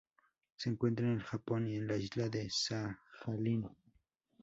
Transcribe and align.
Se 0.55 0.67
encuentra 0.67 1.05
en 1.05 1.11
el 1.13 1.21
Japón 1.21 1.67
y 1.67 1.75
en 1.77 1.85
la 1.85 1.95
isla 1.95 2.27
de 2.27 2.49
Sajalín. 2.49 3.69